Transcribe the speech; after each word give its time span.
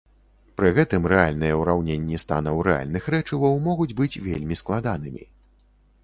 Пры 0.59 0.69
гэтым 0.77 1.03
рэальныя 1.11 1.57
ўраўненні 1.57 2.17
станаў 2.23 2.61
рэальных 2.67 3.03
рэчываў 3.15 3.53
могуць 3.67 3.93
быць 4.01 4.21
вельмі 4.29 4.57
складанымі. 4.61 5.23